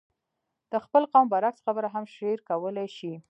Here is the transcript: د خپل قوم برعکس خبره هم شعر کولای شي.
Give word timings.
د 0.71 0.73
خپل 0.85 1.03
قوم 1.11 1.25
برعکس 1.33 1.59
خبره 1.65 1.89
هم 1.95 2.05
شعر 2.15 2.37
کولای 2.49 2.87
شي. 2.97 3.13